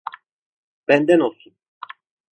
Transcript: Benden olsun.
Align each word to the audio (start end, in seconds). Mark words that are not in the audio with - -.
Benden 0.87 1.19
olsun. 1.19 1.55